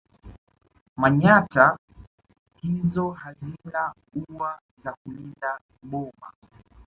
[0.97, 1.77] Manyatta
[2.61, 3.93] hizo hazina
[4.29, 6.31] ua za kulinda boma